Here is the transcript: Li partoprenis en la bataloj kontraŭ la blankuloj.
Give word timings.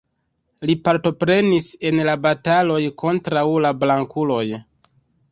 Li 0.67 0.75
partoprenis 0.87 1.67
en 1.89 2.01
la 2.07 2.15
bataloj 2.23 2.79
kontraŭ 3.01 3.43
la 3.67 3.73
blankuloj. 3.83 4.43